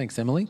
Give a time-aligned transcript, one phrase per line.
[0.00, 0.48] Thanks, Emily.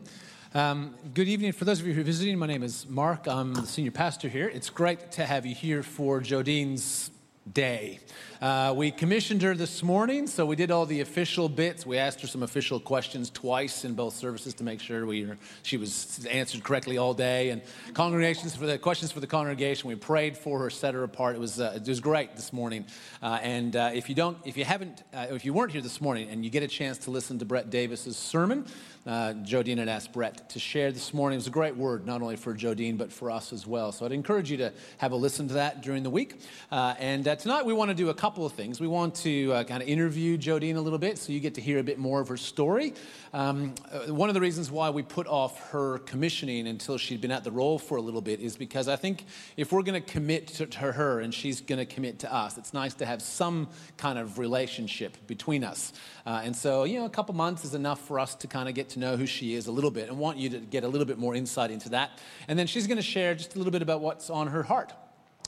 [0.54, 1.50] Um, good evening.
[1.50, 3.26] For those of you who are visiting, my name is Marc.
[3.26, 4.48] I'm the senior pastor here.
[4.48, 7.10] It's great to have you here for Jodene's
[7.52, 8.00] day.
[8.40, 11.84] Uh, we commissioned her this morning, so we did all the official bits.
[11.84, 15.30] We asked her some official questions twice in both services to make sure we,
[15.62, 17.50] she was answered correctly all day.
[17.50, 17.60] And
[17.92, 21.36] congregations for the questions for the congregation, we prayed for her, set her apart.
[21.36, 22.86] It was, uh, it was great this morning.
[23.20, 26.00] Uh, and uh, if you don't, if you haven't, uh, if you weren't here this
[26.00, 28.64] morning and you get a chance to listen to Brett Davis's sermon,
[29.06, 31.36] uh, Jodene had asked Brett to share this morning.
[31.36, 33.92] It was a great word, not only for Jodene, but for us as well.
[33.92, 36.40] So I'd encourage you to have a listen to that during the week.
[36.70, 38.82] And tonight we want to do a couple of things.
[38.82, 41.62] We want to uh, kind of interview Jodene a little bit so you get to
[41.62, 42.92] hear a bit more of her story.
[43.32, 47.30] Um, uh, one of the reasons why we put off her commissioning until she'd been
[47.30, 49.24] at the role for a little bit is because I think
[49.56, 52.74] if we're going to commit to her and she's going to commit to us, it's
[52.74, 55.94] nice to have some kind of relationship between us.
[56.26, 58.74] Uh, and so, you know, a couple months is enough for us to kind of
[58.74, 60.88] get to know who she is a little bit and want you to get a
[60.88, 62.18] little bit more insight into that.
[62.48, 64.92] And then she's going to share just a little bit about what's on her heart.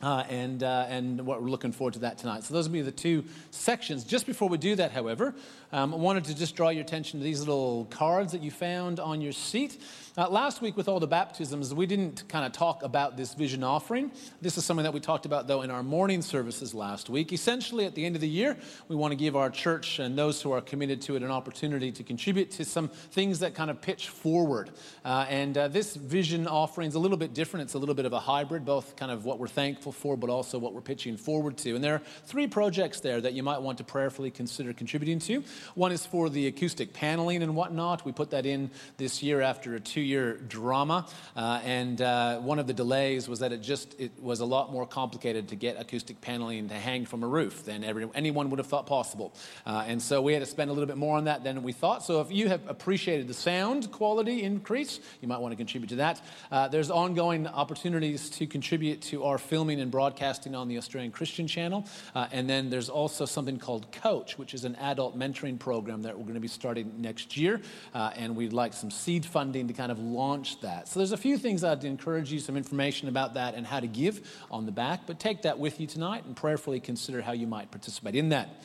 [0.03, 2.43] Uh, and, uh, and what we're looking forward to that tonight.
[2.43, 3.23] So, those will be the two
[3.53, 4.03] sections.
[4.03, 5.33] Just before we do that, however,
[5.71, 8.99] um, I wanted to just draw your attention to these little cards that you found
[8.99, 9.81] on your seat.
[10.15, 13.65] Uh, last week, with all the baptisms, we didn't kind of talk about this vision
[13.65, 14.13] offering.
[14.43, 17.33] This is something that we talked about, though, in our morning services last week.
[17.33, 20.43] Essentially, at the end of the year, we want to give our church and those
[20.43, 23.81] who are committed to it an opportunity to contribute to some things that kind of
[23.81, 24.69] pitch forward.
[25.03, 27.65] Uh, and uh, this vision offering is a little bit different.
[27.65, 30.29] It's a little bit of a hybrid, both kind of what we're thankful for, but
[30.29, 31.75] also what we're pitching forward to.
[31.75, 35.43] And there are three projects there that you might want to prayerfully consider contributing to.
[35.75, 38.05] One is for the acoustic paneling and whatnot.
[38.05, 42.59] We put that in this year after a two two-year drama, uh, and uh, one
[42.59, 45.81] of the delays was that it just it was a lot more complicated to get
[45.81, 49.33] acoustic paneling to hang from a roof than every, anyone would have thought possible.
[49.65, 51.73] Uh, and so we had to spend a little bit more on that than we
[51.73, 52.03] thought.
[52.03, 55.97] So if you have appreciated the sound quality increase, you might want to contribute to
[55.97, 56.21] that.
[56.51, 61.47] Uh, there's ongoing opportunities to contribute to our filming and broadcasting on the Australian Christian
[61.47, 61.87] Channel,
[62.17, 66.17] uh, and then there's also something called Coach, which is an adult mentoring program that
[66.17, 67.61] we're going to be starting next year,
[67.95, 70.89] and we'd like some seed funding to kind of launch that.
[70.89, 73.87] So there's a few things I'd encourage you, some information about that and how to
[73.87, 77.47] give on the back, but take that with you tonight and prayerfully consider how you
[77.47, 78.63] might participate in that.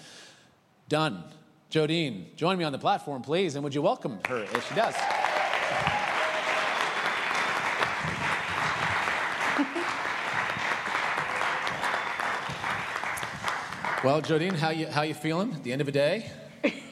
[0.89, 1.23] Done.
[1.69, 4.95] Jodene, join me on the platform, please, and would you welcome her as she does?
[14.03, 16.31] well, Jodene, how you how you feeling at the end of the day?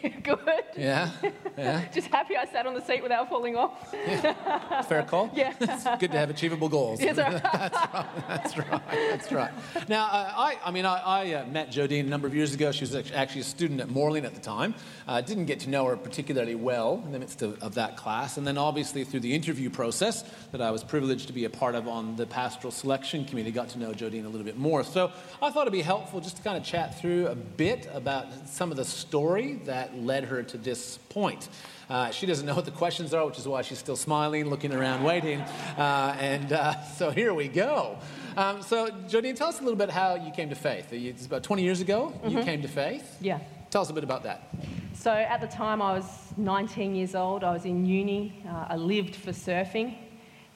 [0.24, 0.64] Good.
[0.78, 1.10] Yeah.
[1.58, 1.86] Yeah.
[1.94, 3.94] Just happy I sat on the seat without falling off.
[3.94, 4.82] Yeah.
[4.84, 5.32] Fair call.
[5.34, 5.54] Yeah.
[5.60, 7.02] It's good to have achievable goals.
[7.02, 7.42] Yes, sir.
[7.44, 8.18] that's right.
[8.28, 8.82] That's right.
[8.92, 9.90] That's right.
[9.90, 12.72] Now, uh, I, I mean, I, I uh, met Jodene a number of years ago.
[12.72, 14.76] She was actually a student at Morling at the time.
[15.08, 17.98] I uh, didn't get to know her particularly well in the midst of, of, that
[17.98, 18.38] class.
[18.38, 21.76] And then, obviously, through the interview process that I was privileged to be a part
[21.76, 24.84] of on the pastoral selection committee, got to know Jodene a little bit more.
[24.84, 25.12] So
[25.42, 28.72] I thought it'd be helpful just to kind of chat through a bit about some
[28.72, 31.50] of the story that led her to this point.
[31.90, 34.74] Uh, she doesn't know what the questions are, which is why she's still smiling, looking
[34.74, 35.42] around, waiting.
[35.42, 37.98] Uh, and uh, so here we go.
[38.38, 40.92] Um, so, Jodene, tell us a little bit how you came to faith.
[40.92, 42.30] It's about 20 years ago mm-hmm.
[42.30, 43.18] you came to faith.
[43.22, 43.40] Yeah.
[43.70, 44.50] Tell us a bit about that.
[44.94, 46.06] So, at the time I was
[46.38, 48.42] 19 years old, I was in uni.
[48.48, 49.96] Uh, I lived for surfing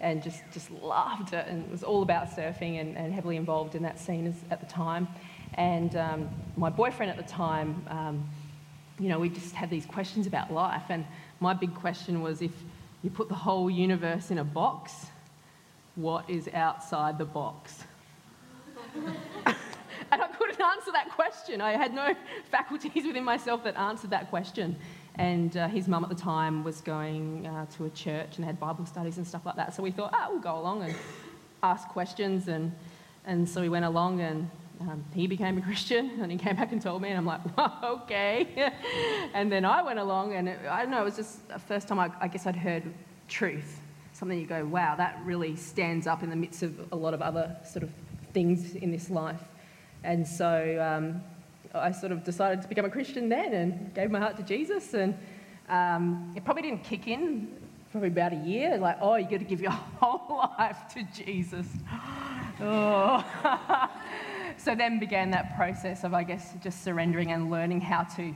[0.01, 3.75] and just, just loved it and it was all about surfing and, and heavily involved
[3.75, 5.07] in that scene as, at the time.
[5.56, 8.29] And um, my boyfriend at the time, um,
[8.99, 10.83] you know, we just had these questions about life.
[10.89, 11.05] And
[11.39, 12.51] my big question was if
[13.01, 15.07] you put the whole universe in a box,
[15.95, 17.83] what is outside the box?
[18.95, 19.55] and
[20.11, 21.61] I couldn't answer that question.
[21.61, 22.13] I had no
[22.51, 24.75] faculties within myself that answered that question.
[25.15, 28.59] And uh, his mum at the time was going uh, to a church and had
[28.59, 29.73] Bible studies and stuff like that.
[29.73, 30.95] So we thought, ah, we'll go along and
[31.63, 32.47] ask questions.
[32.47, 32.73] And,
[33.25, 34.49] and so we went along and
[34.81, 37.41] um, he became a Christian and he came back and told me, and I'm like,
[37.57, 38.72] well, okay.
[39.34, 41.88] and then I went along, and it, I don't know, it was just the first
[41.88, 42.84] time I, I, guess I'd heard
[43.27, 43.80] truth.
[44.13, 47.21] Something you go, wow, that really stands up in the midst of a lot of
[47.21, 47.92] other sort of
[48.33, 49.42] things in this life.
[50.03, 51.21] And so um,
[51.74, 54.94] I sort of decided to become a Christian then and gave my heart to Jesus.
[54.94, 55.18] And
[55.68, 57.50] um, it probably didn't kick in
[57.92, 61.68] for about a year, like, oh, you got to give your whole life to Jesus.
[62.62, 63.89] oh.
[64.59, 68.35] So then began that process of, I guess, just surrendering and learning how to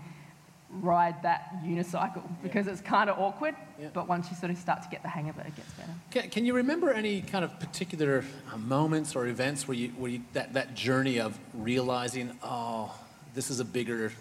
[0.82, 2.72] ride that unicycle because yeah.
[2.72, 3.90] it's kind of awkward, yeah.
[3.94, 5.92] but once you sort of start to get the hang of it, it gets better.
[6.10, 10.12] Can, can you remember any kind of particular uh, moments or events where you, where
[10.12, 12.94] you that, that journey of realizing, oh,
[13.36, 14.12] this is a bigger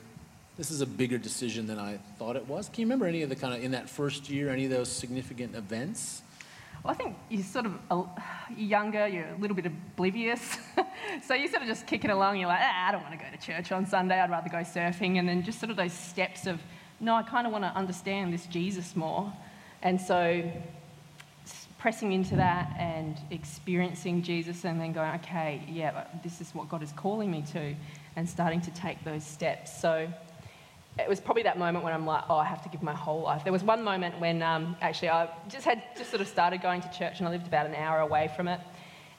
[0.59, 2.69] this is a bigger decision than I thought it was.
[2.69, 4.93] Can you remember any of the kind of, in that first year, any of those
[4.93, 6.23] significant events?
[6.83, 8.05] Well, I think you're sort of a,
[8.57, 10.59] younger, you're a little bit oblivious.
[11.27, 13.31] so you sort of just kicking along, you're like, ah, I don't want to go
[13.31, 15.19] to church on Sunday, I'd rather go surfing.
[15.19, 16.61] And then just sort of those steps of,
[16.99, 19.33] no, I kind of want to understand this Jesus more.
[19.83, 20.51] And so
[21.79, 26.83] pressing into that and experiencing Jesus and then going, okay, yeah, this is what God
[26.83, 27.75] is calling me to,
[28.17, 29.81] and starting to take those steps.
[29.81, 30.09] So
[30.99, 33.23] it was probably that moment when I'm like, oh, I have to give my whole
[33.23, 33.45] life.
[33.45, 36.83] There was one moment when um, actually I just had just sort of started going
[36.83, 38.61] to church and I lived about an hour away from it.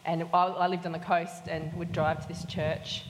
[0.06, 3.06] And I, I lived on the coast and would drive to this church.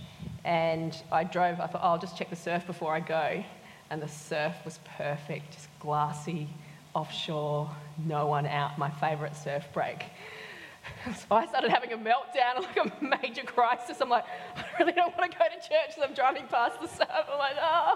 [0.45, 3.43] And I drove, I thought, oh, I'll just check the surf before I go.
[3.89, 6.47] And the surf was perfect, just glassy,
[6.93, 7.69] offshore,
[8.05, 10.05] no one out, my favourite surf break.
[11.27, 13.99] So I started having a meltdown, like a major crisis.
[14.01, 14.25] I'm like,
[14.55, 15.95] I really don't want to go to church.
[15.95, 17.09] So I'm driving past the surf.
[17.31, 17.95] I'm like, oh.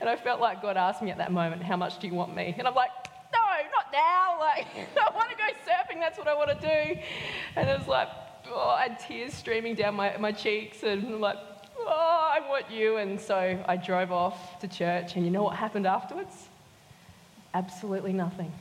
[0.00, 2.34] And I felt like God asked me at that moment, How much do you want
[2.34, 2.54] me?
[2.58, 2.90] And I'm like,
[3.32, 4.38] No, not now.
[4.40, 4.66] Like,
[5.00, 6.00] I want to go surfing.
[6.00, 7.00] That's what I want to do.
[7.56, 8.08] And it was like,
[8.48, 10.82] oh, I had tears streaming down my, my cheeks.
[10.82, 11.38] And I'm like,
[11.78, 12.98] Oh, I want you.
[12.98, 15.16] And so I drove off to church.
[15.16, 16.48] And you know what happened afterwards?
[17.54, 18.52] Absolutely nothing.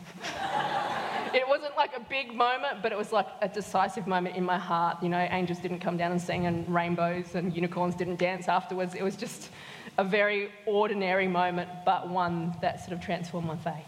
[1.34, 4.58] It wasn't like a big moment, but it was like a decisive moment in my
[4.58, 5.02] heart.
[5.02, 8.96] You know, angels didn't come down and sing, and rainbows and unicorns didn't dance afterwards.
[8.96, 9.50] It was just
[9.98, 13.86] a very ordinary moment, but one that sort of transformed my faith.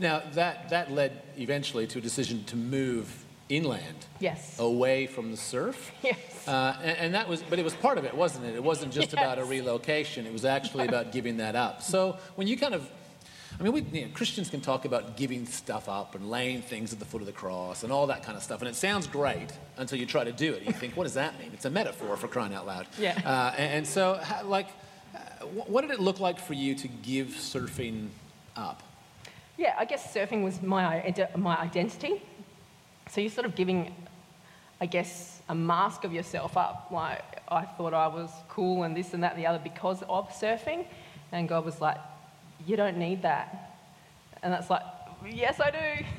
[0.00, 4.06] Now, that, that led eventually to a decision to move inland.
[4.18, 4.58] Yes.
[4.58, 5.92] Away from the surf.
[6.02, 6.48] Yes.
[6.48, 8.54] Uh, and, and, that was, but it was part of it, wasn't it?
[8.54, 9.12] It wasn't just yes.
[9.12, 10.26] about a relocation.
[10.26, 11.82] It was actually about giving that up.
[11.82, 12.90] So when you kind of
[13.60, 16.94] I mean, we, you know, Christians can talk about giving stuff up and laying things
[16.94, 19.06] at the foot of the cross and all that kind of stuff, and it sounds
[19.06, 20.62] great until you try to do it.
[20.62, 21.50] You think, what does that mean?
[21.52, 22.86] It's a metaphor for crying out loud.
[22.98, 23.20] Yeah.
[23.22, 24.68] Uh, and, and, so, like,
[25.14, 28.08] uh, what did it look like for you to give surfing
[28.56, 28.82] up?
[29.58, 32.22] Yeah, I guess surfing was my my identity.
[33.10, 33.94] So you're sort of giving,
[34.80, 36.88] I guess, a mask of yourself up.
[36.90, 40.30] Like I thought I was cool and this and that and the other because of
[40.30, 40.86] surfing,
[41.30, 41.98] and God was like,
[42.66, 43.78] you don't need that.
[44.42, 44.82] And that's like,
[45.30, 46.04] yes, I do.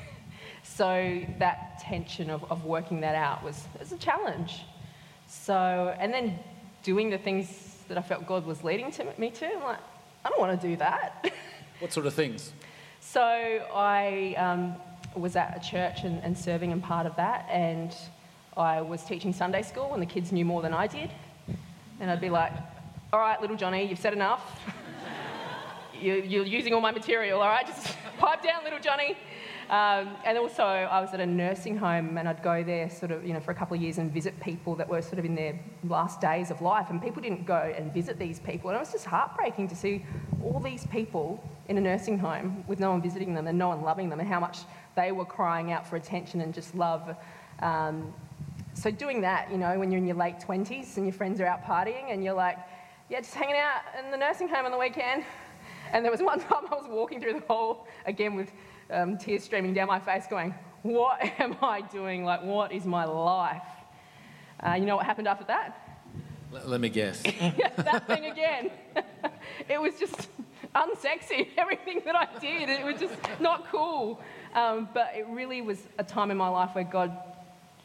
[0.63, 4.61] So that tension of, of working that out was, was a challenge.
[5.27, 6.37] So, and then
[6.83, 9.79] doing the things that I felt God was leading to me to, I'm like,
[10.23, 11.31] I don't want to do that.
[11.79, 12.53] What sort of things?
[12.99, 14.75] So I um,
[15.19, 17.95] was at a church and, and serving and part of that, and
[18.55, 21.09] I was teaching Sunday school, and the kids knew more than I did.
[21.99, 22.53] And I'd be like,
[23.11, 24.61] all right, little Johnny, you've said enough
[26.01, 27.65] you're, using all my material, all right?
[27.65, 29.17] Just pipe down, little Johnny.
[29.69, 33.25] Um, and also, I was at a nursing home, and I'd go there sort of,
[33.25, 35.33] you know, for a couple of years and visit people that were sort of in
[35.33, 36.87] their last days of life.
[36.89, 40.05] And people didn't go and visit these people, and it was just heartbreaking to see
[40.43, 43.81] all these people in a nursing home with no one visiting them and no one
[43.81, 44.59] loving them, and how much
[44.95, 47.15] they were crying out for attention and just love.
[47.59, 48.13] Um,
[48.73, 51.45] so doing that, you know, when you're in your late 20s and your friends are
[51.45, 52.57] out partying, and you're like,
[53.09, 55.23] yeah, just hanging out in the nursing home on the weekend.
[55.91, 58.51] And there was one time I was walking through the hall, again with
[58.89, 60.53] um, tears streaming down my face, going,
[60.83, 62.23] What am I doing?
[62.25, 63.61] Like, what is my life?
[64.65, 65.99] Uh, you know what happened after that?
[66.53, 67.21] L- let me guess.
[67.77, 68.71] that thing again.
[69.69, 70.29] it was just
[70.75, 72.69] unsexy, everything that I did.
[72.69, 74.19] It was just not cool.
[74.53, 77.17] Um, but it really was a time in my life where God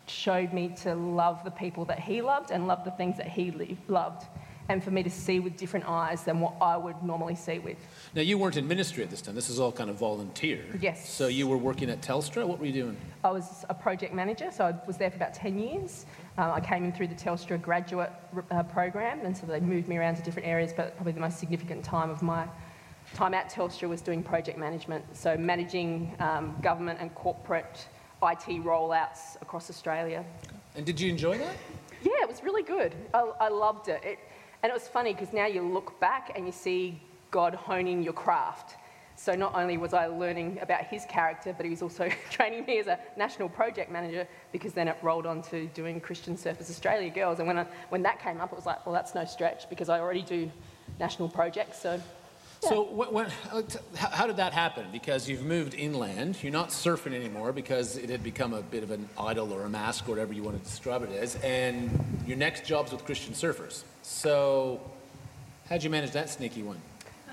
[0.07, 3.77] showed me to love the people that He loved and love the things that He
[3.89, 4.27] loved
[4.69, 7.77] and for me to see with different eyes than what I would normally see with.
[8.15, 9.35] Now, you weren't in ministry at this time.
[9.35, 10.65] This is all kind of volunteer.
[10.81, 11.09] Yes.
[11.09, 12.47] So you were working at Telstra.
[12.47, 12.97] What were you doing?
[13.23, 16.07] I was a project manager, so I was there for about 10 years.
[16.39, 18.13] Uh, I came in through the Telstra graduate
[18.51, 21.39] uh, program, and so they moved me around to different areas, but probably the most
[21.39, 22.47] significant time of my
[23.15, 27.87] time at Telstra was doing project management, so managing um, government and corporate
[28.23, 30.25] IT rollouts across Australia.
[30.75, 31.57] And did you enjoy that?
[32.03, 32.95] Yeah, it was really good.
[33.15, 34.03] I, I loved it.
[34.05, 34.19] it
[34.63, 38.13] and it was funny because now you look back and you see God honing your
[38.13, 38.77] craft.
[39.19, 42.79] So not only was I learning about his character, but he was also training me
[42.79, 47.09] as a national project manager because then it rolled on to doing Christian Surfers Australia
[47.11, 47.39] Girls.
[47.39, 49.89] And when, I, when that came up, it was like, well, that's no stretch because
[49.89, 50.51] I already do
[51.01, 51.81] national projects.
[51.81, 52.01] So
[52.63, 52.69] yeah.
[52.69, 53.63] So, when, uh,
[53.97, 54.87] how did that happen?
[54.93, 58.91] Because you've moved inland, you're not surfing anymore because it had become a bit of
[58.91, 61.91] an idol or a mask or whatever you want to describe it as, and
[62.27, 63.83] your next job's with Christian surfers.
[64.03, 64.81] So,
[65.69, 66.81] how'd you manage that sneaky one?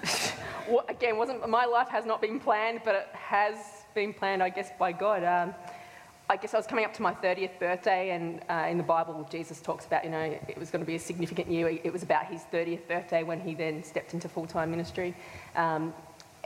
[0.68, 3.56] well, again, wasn't my life has not been planned, but it has
[3.94, 5.24] been planned, I guess, by God.
[5.24, 5.54] Um,
[6.34, 9.28] I guess I was coming up to my 30th birthday, and uh, in the Bible,
[9.30, 11.70] Jesus talks about, you know, it was going to be a significant year.
[11.70, 15.14] It was about his 30th birthday when he then stepped into full time ministry.
[15.56, 15.94] Um,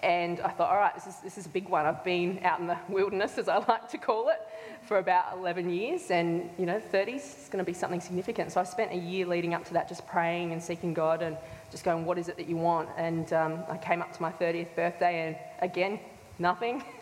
[0.04, 1.86] and I thought, all right, this is, this is a big one.
[1.86, 4.42] I've been out in the wilderness, as I like to call it,
[4.86, 8.52] for about 11 years, and, you know, 30s is going to be something significant.
[8.52, 11.38] So I spent a year leading up to that just praying and seeking God and
[11.72, 12.90] just going, what is it that you want?
[12.98, 15.98] And um, I came up to my 30th birthday, and again,
[16.40, 16.84] nothing.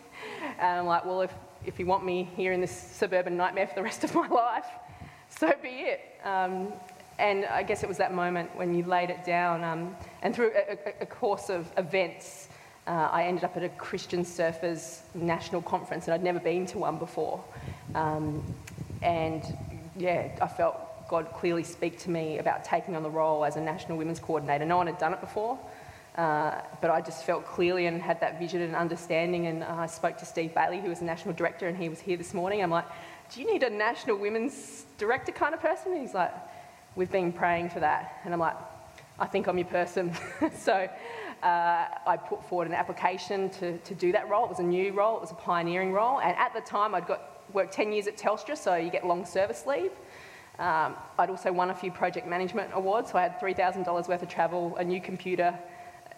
[0.58, 1.34] And I'm like, well, if,
[1.65, 4.67] if you want me here in this suburban nightmare for the rest of my life,
[5.29, 6.01] so be it.
[6.24, 6.74] Um,
[7.17, 9.63] and I guess it was that moment when you laid it down.
[9.63, 12.50] Um, and through a, a, course of events,
[12.88, 16.79] uh, I ended up at a Christian Surfers National Conference, and I'd never been to
[16.79, 17.43] one before.
[17.93, 18.43] Um,
[19.01, 19.43] and
[19.95, 23.62] yeah, I felt God clearly speak to me about taking on the role as a
[23.62, 24.65] National Women's Coordinator.
[24.65, 25.57] No one had done it before.
[26.15, 29.48] Uh, but I just felt clearly and had that vision and understanding.
[29.48, 32.00] And uh, I spoke to Steve Bailey, who was the national director, and he was
[32.00, 32.63] here this morning.
[32.63, 32.86] I'm like,
[33.34, 35.91] do you need a national women's director kind of person?
[35.91, 36.34] And he's like,
[36.95, 38.22] we've been praying for that.
[38.24, 38.55] And I'm like,
[39.19, 40.13] I think I'm your person.
[40.57, 40.89] so
[41.43, 44.45] uh, I put forward an application to, to do that role.
[44.45, 46.19] It was a new role, it was a pioneering role.
[46.19, 49.25] And at the time, I'd got worked 10 years at Telstra, so you get long
[49.25, 49.91] service leave.
[50.60, 54.29] Um, I'd also won a few project management awards, so I had $3,000 worth of
[54.29, 55.57] travel, a new computer,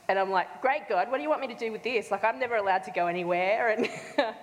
[0.10, 2.12] and I'm like, great God, what do you want me to do with this?
[2.12, 3.76] Like, I'm never allowed to go anywhere.
[4.18, 4.34] And,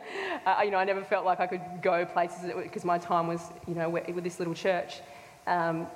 [0.47, 3.41] uh, you know, I never felt like I could go places because my time was,
[3.67, 5.01] you know, with this little church.
[5.47, 5.87] Um,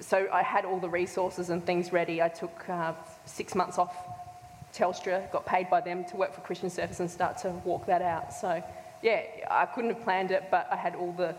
[0.00, 2.20] so I had all the resources and things ready.
[2.20, 3.94] I took uh, six months off
[4.74, 8.02] Telstra, got paid by them to work for Christian Surfers and start to walk that
[8.02, 8.32] out.
[8.32, 8.62] So,
[9.02, 11.36] yeah, I couldn't have planned it, but I had all the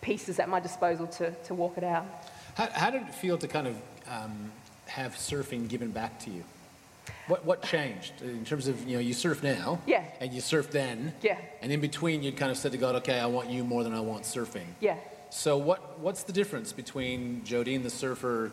[0.00, 2.06] pieces at my disposal to, to walk it out.
[2.54, 3.76] How, how did it feel to kind of
[4.08, 4.52] um,
[4.86, 6.44] have surfing given back to you?
[7.26, 9.80] What, what changed in terms of, you know, you surf now.
[9.86, 10.04] Yeah.
[10.20, 11.14] And you surf then.
[11.22, 11.38] Yeah.
[11.62, 13.94] And in between, you kind of said to God, okay, I want you more than
[13.94, 14.66] I want surfing.
[14.80, 14.96] Yeah.
[15.30, 18.52] So what, what's the difference between Jodene the surfer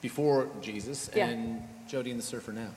[0.00, 1.28] before Jesus yeah.
[1.28, 2.70] and Jodene the surfer now?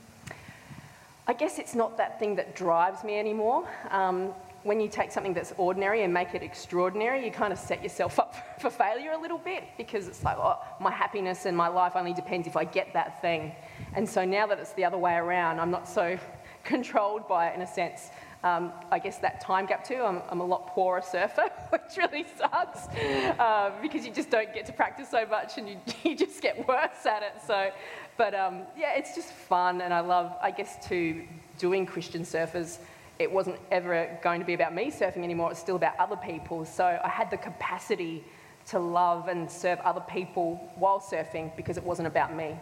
[1.27, 3.67] I guess it's not that thing that drives me anymore.
[3.89, 4.33] Um,
[4.63, 8.19] when you take something that's ordinary and make it extraordinary, you kind of set yourself
[8.19, 11.93] up for failure a little bit because it's like, oh, my happiness and my life
[11.95, 13.53] only depends if I get that thing.
[13.93, 16.17] And so now that it's the other way around, I'm not so
[16.63, 18.09] controlled by it in a sense.
[18.43, 22.25] Um, I guess that time gap too, I'm, I'm, a lot poorer surfer, which really
[22.37, 26.41] sucks uh, because you just don't get to practice so much and you, you just
[26.41, 27.33] get worse at it.
[27.45, 27.69] So,
[28.17, 31.23] but um, yeah, it's just fun and I love, I guess, to
[31.59, 32.79] doing Christian surfers
[33.19, 36.65] it wasn't ever going to be about me surfing anymore, It's still about other people.
[36.65, 38.23] So I had the capacity
[38.67, 42.57] to love and serve other people while surfing because it wasn't about me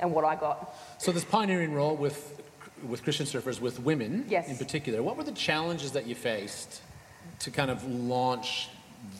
[0.00, 0.74] and what I got.
[0.98, 2.40] So this pioneering role with
[2.82, 4.48] with Christian surfers, with women yes.
[4.48, 6.82] in particular, what were the challenges that you faced
[7.40, 8.68] to kind of launch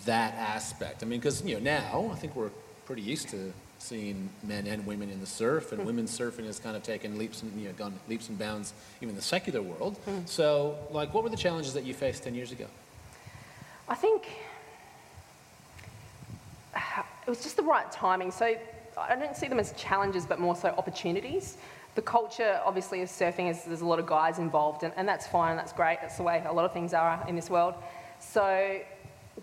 [0.04, 1.02] that aspect?
[1.02, 2.50] I mean, because you know now I think we're
[2.86, 5.84] pretty used to seeing men and women in the surf, and mm.
[5.84, 9.10] women's surfing has kind of taken leaps and you know gone leaps and bounds even
[9.10, 9.98] in the secular world.
[10.06, 10.28] Mm.
[10.28, 12.66] So, like, what were the challenges that you faced ten years ago?
[13.88, 14.28] I think
[16.76, 18.30] it was just the right timing.
[18.30, 18.56] So
[19.00, 21.56] I don't see them as challenges, but more so opportunities.
[21.94, 25.26] The culture, obviously, of surfing is there's a lot of guys involved, and, and that's
[25.26, 25.98] fine, that's great.
[26.00, 27.74] That's the way a lot of things are in this world.
[28.18, 28.80] So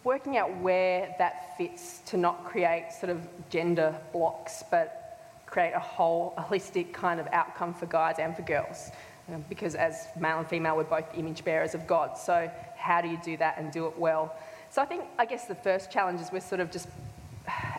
[0.04, 4.98] working out where that fits to not create sort of gender blocks, but
[5.46, 8.90] create a whole holistic kind of outcome for guys and for girls.
[9.32, 12.18] Um, because as male and female, we're both image bearers of God.
[12.18, 14.36] So how do you do that and do it well?
[14.70, 16.88] So I think, I guess the first challenge is we're sort of just,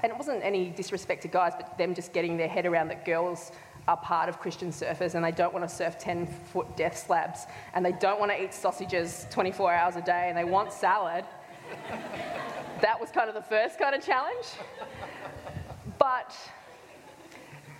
[0.03, 3.05] and it wasn't any disrespect to guys, but them just getting their head around that
[3.05, 3.53] girls
[3.89, 7.47] are part of Christian surfers and they don't want to surf 10 foot death slabs
[7.75, 11.25] and they don't want to eat sausages 24 hours a day and they want salad
[12.81, 14.47] that was kind of the first kind of challenge.
[15.99, 16.35] But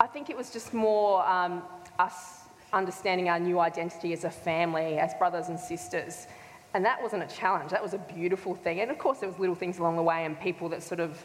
[0.01, 1.63] I think it was just more um,
[1.99, 2.41] us
[2.73, 6.27] understanding our new identity as a family, as brothers and sisters.
[6.75, 8.81] And that wasn't a challenge, that was a beautiful thing.
[8.81, 11.23] And of course, there was little things along the way and people that sort of,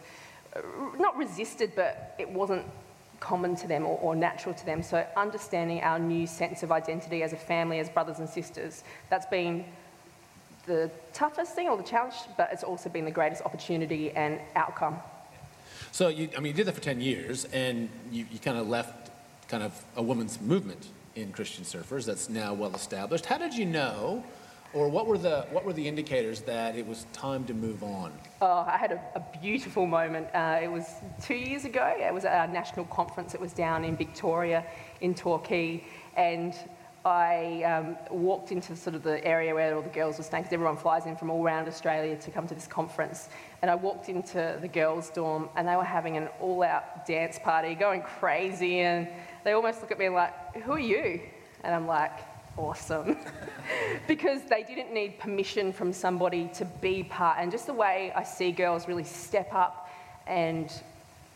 [0.98, 2.66] not resisted, but it wasn't
[3.20, 4.84] common to them or, or, natural to them.
[4.84, 9.26] So understanding our new sense of identity as a family, as brothers and sisters, that's
[9.26, 9.66] been
[10.68, 14.98] the toughest thing or the challenge, but it's also been the greatest opportunity and outcome.
[15.92, 18.68] So, you, I mean, you did that for 10 years, and you, you kind of
[18.68, 19.10] left
[19.48, 23.26] kind of a women's movement in Christian surfers that's now well established.
[23.26, 24.24] How did you know,
[24.74, 28.12] or what were the, what were the indicators that it was time to move on?
[28.42, 30.28] Oh, I had a, a beautiful moment.
[30.34, 30.86] Uh, it was
[31.22, 31.96] two years ago.
[31.98, 33.34] It was at our national conference.
[33.34, 34.66] It was down in Victoria,
[35.02, 35.84] in Torquay,
[36.16, 36.54] and
[37.06, 40.54] I um, walked into sort of the area where all the girls were staying, because
[40.54, 43.30] everyone flies in from all around Australia to come to this conference.
[43.62, 47.40] And I walked into the girls' dorm, and they were having an all out dance
[47.40, 48.80] party, going crazy.
[48.82, 49.08] And
[49.46, 50.34] they almost look at me like,
[50.64, 51.22] Who are you?
[51.64, 52.12] And I'm like,
[52.58, 53.18] Awesome.
[54.08, 57.38] because they didn't need permission from somebody to be part.
[57.40, 59.90] And just the way I see girls really step up
[60.26, 60.72] and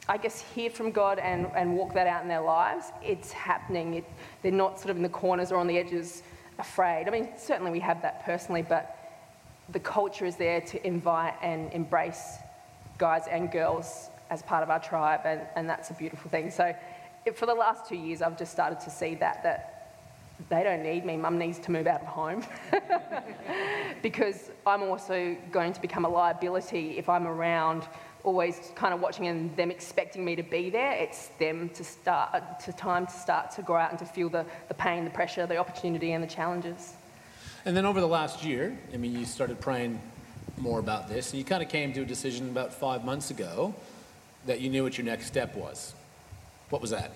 [0.09, 3.93] I guess, hear from God and, and walk that out in their lives, it's happening.
[3.93, 4.05] It,
[4.41, 6.23] they're not sort of in the corners or on the edges
[6.59, 7.07] afraid.
[7.07, 8.97] I mean, certainly we have that personally, but
[9.69, 12.37] the culture is there to invite and embrace
[12.97, 16.49] guys and girls as part of our tribe, and, and that's a beautiful thing.
[16.49, 16.75] So,
[17.25, 19.80] it, for the last two years, I've just started to see that, that
[20.49, 21.17] they don't need me.
[21.17, 22.43] Mum needs to move out of home.
[24.01, 27.87] because I'm also going to become a liability if I'm around
[28.23, 30.93] always kind of watching and them expecting me to be there.
[30.93, 34.45] It's them to start, to time to start to go out and to feel the,
[34.67, 36.93] the pain, the pressure, the opportunity, and the challenges.
[37.65, 39.99] And then over the last year, I mean, you started praying
[40.57, 43.73] more about this, and you kind of came to a decision about five months ago
[44.45, 45.93] that you knew what your next step was.
[46.69, 47.11] What was that?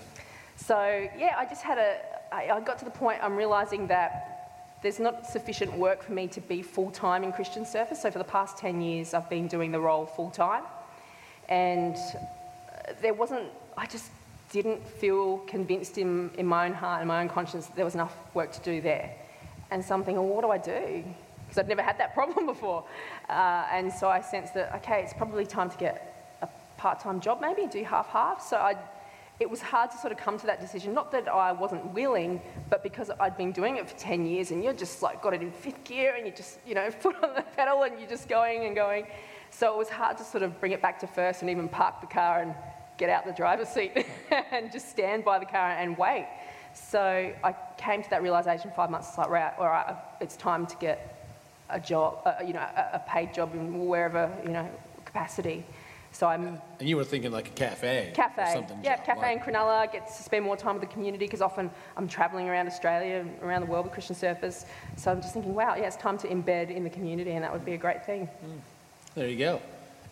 [0.56, 1.98] So, yeah, I just had a,
[2.32, 4.36] I, I got to the point I'm realizing that
[4.82, 8.02] there's not sufficient work for me to be full time in Christian service.
[8.02, 10.64] So, for the past 10 years, I've been doing the role full time.
[11.50, 11.98] And
[13.02, 14.10] there wasn't, I just
[14.52, 17.96] didn't feel convinced in, in my own heart and my own conscience that there was
[17.96, 19.12] enough work to do there.
[19.72, 21.04] And so I'm thinking, well, what do I do?
[21.46, 22.86] Because I'd never had that problem before.
[23.30, 27.20] Uh, and so I sensed that, okay, it's probably time to get a part time
[27.20, 28.42] job, maybe, do half half.
[28.42, 28.76] So I,
[29.40, 30.94] it was hard to sort of come to that decision.
[30.94, 34.64] Not that I wasn't willing, but because I'd been doing it for 10 years and
[34.64, 37.36] you're just like got it in fifth gear and you just, you know, foot on
[37.36, 39.08] the pedal and you're just going and going.
[39.52, 42.02] So it was hard to sort of bring it back to first and even park
[42.02, 42.54] the car and
[42.98, 44.06] get out the driver's seat
[44.52, 46.28] and just stand by the car and wait.
[46.74, 50.66] So I came to that realization five months it's like, right, all right, it's time
[50.68, 51.12] to get
[51.70, 54.70] a job, uh, you know, a, a, paid job in wherever, you know,
[55.04, 55.66] capacity.
[56.16, 56.62] So I'm.
[56.80, 58.12] And you were thinking like a cafe.
[58.14, 58.54] Cafe.
[58.54, 58.80] Something.
[58.82, 59.38] Yeah, cafe like.
[59.38, 59.92] in Cronulla.
[59.92, 63.44] Get to spend more time with the community because often I'm travelling around Australia and
[63.44, 64.66] around the world with Christian Surfers.
[64.96, 67.52] So I'm just thinking, wow, yeah, it's time to embed in the community, and that
[67.52, 68.28] would be a great thing.
[68.28, 68.60] Mm.
[69.16, 69.62] There you go.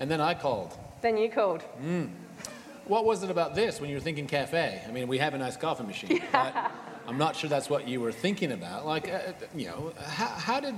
[0.01, 0.77] And then I called.
[1.01, 1.63] Then you called.
[1.81, 2.09] Mm.
[2.85, 4.81] What was it about this when you were thinking cafe?
[4.85, 6.53] I mean, we have a nice coffee machine, but
[7.07, 8.85] I'm not sure that's what you were thinking about.
[8.85, 9.19] Like, uh,
[9.55, 10.75] you know, how, how did,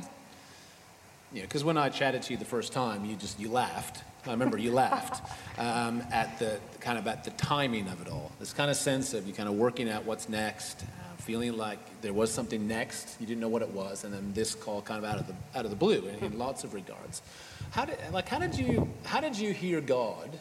[1.35, 4.03] you know, because when I chatted to you the first time, you just, you laughed.
[4.25, 5.21] I remember you laughed
[5.59, 8.31] um, at the kind of at the timing of it all.
[8.39, 12.01] This kind of sense of you kind of working out what's next, uh, feeling like
[12.01, 13.17] there was something next.
[13.19, 15.35] You didn't know what it was, and then this call kind of out of the
[15.59, 17.21] out of the blue in, in lots of regards.
[17.71, 20.39] How did, like, how did you, how did you hear God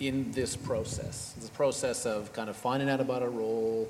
[0.00, 1.34] in this process?
[1.38, 3.88] This process of kind of finding out about a role,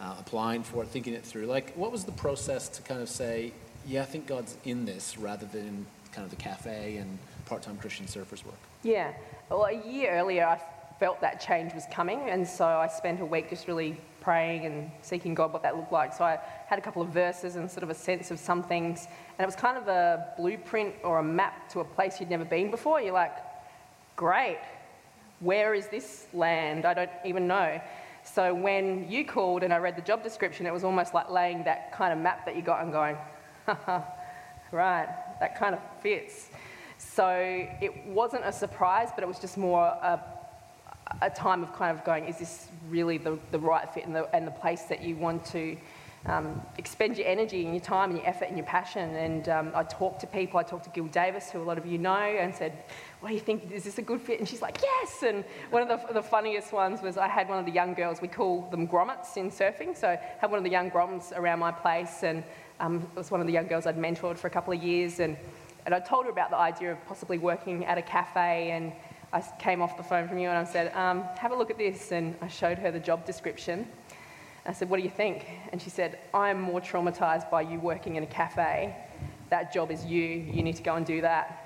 [0.00, 1.46] uh, applying for it, thinking it through.
[1.46, 3.52] Like, what was the process to kind of say,
[3.86, 8.06] yeah, I think God's in this, rather than kind of the cafe and part-time Christian
[8.06, 8.54] surfers work?
[8.82, 9.12] Yeah.
[9.48, 10.60] Well, a year earlier, I
[11.00, 14.90] felt that change was coming, and so I spent a week just really praying and
[15.02, 16.12] seeking God what that looked like.
[16.12, 19.08] So I had a couple of verses and sort of a sense of some things,
[19.36, 22.44] and it was kind of a blueprint or a map to a place you'd never
[22.44, 23.00] been before.
[23.00, 23.36] You're like,
[24.14, 24.60] great,
[25.40, 26.84] where is this land?
[26.84, 27.80] I don't even know.
[28.22, 31.64] So when you called and I read the job description, it was almost like laying
[31.64, 33.16] that kind of map that you got and going,
[34.72, 35.08] right,
[35.40, 36.48] that kind of fits.
[36.98, 37.28] So
[37.80, 40.20] it wasn't a surprise, but it was just more a,
[41.20, 44.34] a time of kind of going, is this really the, the right fit and the,
[44.34, 45.76] and the place that you want to
[46.26, 49.14] um, expend your energy and your time and your effort and your passion.
[49.16, 50.58] And um, I talked to people.
[50.58, 52.72] I talked to Gil Davis, who a lot of you know, and said,
[53.20, 53.72] "What do you think?
[53.72, 56.72] Is this a good fit?" And she's like, "Yes." And one of the, the funniest
[56.72, 58.20] ones was I had one of the young girls.
[58.20, 59.96] We call them grommets in surfing.
[59.96, 62.44] So I had one of the young groms around my place, and
[62.80, 65.20] um, it was one of the young girls I'd mentored for a couple of years.
[65.20, 65.36] And
[65.84, 68.92] and I told her about the idea of possibly working at a cafe and.
[69.34, 71.78] I came off the phone from you and I said, um, have a look at
[71.78, 72.12] this.
[72.12, 73.88] And I showed her the job description.
[74.64, 75.46] I said, What do you think?
[75.72, 78.94] And she said, I'm more traumatized by you working in a cafe.
[79.50, 80.22] That job is you.
[80.22, 81.61] You need to go and do that.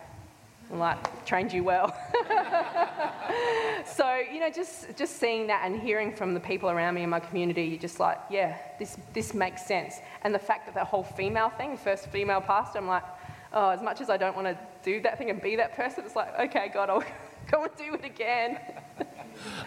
[0.70, 1.96] Like, trained you well.
[3.86, 7.10] so, you know, just, just seeing that and hearing from the people around me in
[7.10, 9.96] my community, you're just like, yeah, this, this makes sense.
[10.22, 13.04] And the fact that that whole female thing, first female pastor, I'm like,
[13.52, 16.04] oh, as much as I don't want to do that thing and be that person,
[16.04, 17.04] it's like, okay, God, I'll
[17.50, 18.58] go and do it again.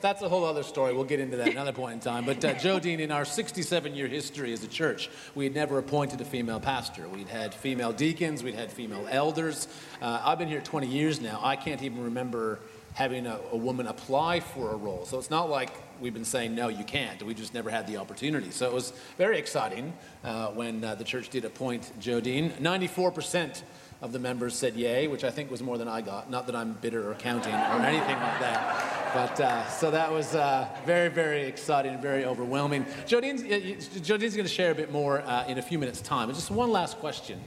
[0.02, 0.93] That's a whole other story.
[0.93, 2.25] We'll get into that another point in time.
[2.25, 6.21] But uh, Jodene, in our 67 year history as a church, we had never appointed
[6.21, 7.08] a female pastor.
[7.08, 9.67] We'd had female deacons, we'd had female elders.
[10.02, 11.39] Uh, I've been here 20 years now.
[11.43, 12.60] I can't even remember
[12.93, 15.06] having a, a, woman apply for a role.
[15.06, 15.69] So it's not like
[16.02, 17.21] we've been saying, no, you can't.
[17.23, 18.52] We just never had the opportunity.
[18.52, 22.52] So it was very exciting uh, when uh, the church did appoint Jodene.
[22.54, 23.62] 94%
[24.02, 26.30] of the members said yay, which I think was more than I got.
[26.30, 29.14] Not that I'm bitter or counting or anything like that.
[29.14, 32.86] But uh, so that was uh, very, very exciting and very overwhelming.
[33.08, 36.28] Jodene's, Jodene's going to share a bit more uh, in a few minutes' time.
[36.28, 37.42] But just one last question.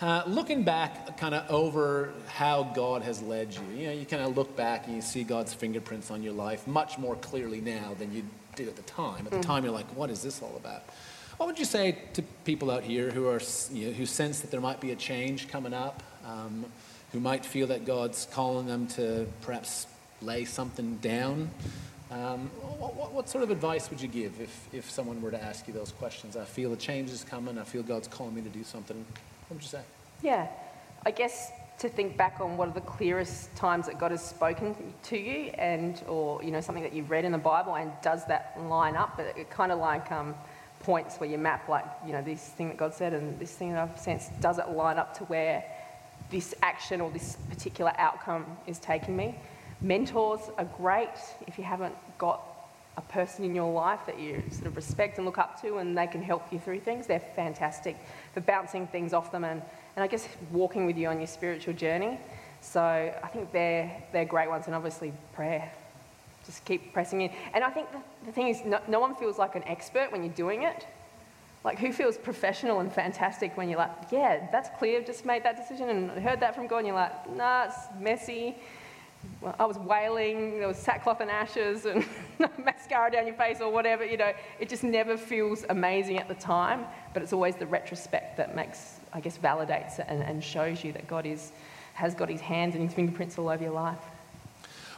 [0.00, 4.22] Uh, looking back kind of over how God has led you, you know, you kind
[4.22, 7.94] of look back and you see God's fingerprints on your life much more clearly now
[7.98, 8.24] than you
[8.56, 9.26] did at the time.
[9.26, 9.42] At the mm.
[9.42, 10.82] time, you're like, what is this all about?
[11.36, 13.40] What would you say to people out here who are
[13.72, 16.64] you know, who sense that there might be a change coming up, um,
[17.12, 19.88] who might feel that God's calling them to perhaps
[20.22, 21.50] lay something down?
[22.10, 25.42] Um, what, what, what, sort of advice would you give if, if someone were to
[25.42, 26.36] ask you those questions?
[26.36, 27.58] I feel a change is coming.
[27.58, 28.96] I feel God's calling me to do something.
[28.96, 29.82] What would you say?
[30.22, 30.46] Yeah,
[31.04, 34.76] I guess to think back on what are the clearest times that God has spoken
[35.04, 38.24] to you, and or you know something that you've read in the Bible, and does
[38.26, 39.16] that line up?
[39.16, 40.34] But it kind of like um,
[40.84, 43.72] points where you map, like, you know, this thing that God said and this thing
[43.72, 45.64] that I've sensed, does it line up to where
[46.30, 49.38] this action or this particular outcome is taking me?
[49.80, 51.08] Mentors are great
[51.46, 52.42] if you haven't got
[52.96, 55.96] a person in your life that you sort of respect and look up to and
[55.96, 57.06] they can help you through things.
[57.06, 57.96] They're fantastic
[58.34, 59.62] for bouncing things off them and,
[59.96, 62.20] and I guess walking with you on your spiritual journey.
[62.60, 65.72] So I think they're, they're great ones and obviously prayer
[66.44, 67.30] just keep pressing in.
[67.52, 70.22] And I think the, the thing is, no, no, one feels like an expert when
[70.22, 70.86] you're doing it.
[71.64, 75.56] Like, who feels professional and fantastic when you're like, yeah, that's clear, just made that
[75.56, 78.56] decision and heard that from God, and you're like, nah, it's messy.
[79.40, 82.04] Well, I was wailing, there was sackcloth and ashes and
[82.64, 84.32] mascara down your face or whatever, you know.
[84.60, 89.00] It just never feels amazing at the time, but it's always the retrospect that makes,
[89.14, 91.52] I guess, validates and, and shows you that God is,
[91.94, 94.00] has got his hands and his fingerprints all over your life.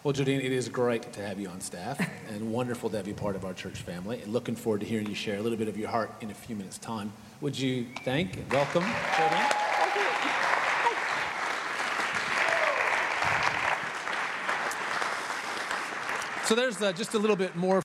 [0.07, 3.15] Well, Jodene, it is great to have you on staff and wonderful to have you
[3.15, 4.23] part of our church family.
[4.23, 6.35] And looking forward to hearing you share a little bit of your heart in a
[6.35, 7.13] few minutes' time.
[7.41, 9.51] Would you thank and welcome Jodene?
[16.45, 17.83] So there's uh, just a little bit more